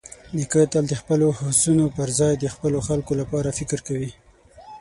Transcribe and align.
نیکه 0.35 0.61
تل 0.71 0.83
د 0.89 0.93
خپلو 1.01 1.27
هوسونو 1.39 1.85
پرځای 1.97 2.33
د 2.37 2.45
خپلو 2.55 2.79
خلکو 2.87 3.11
لپاره 3.21 3.55
فکر 3.59 3.79
کوي. 3.87 4.11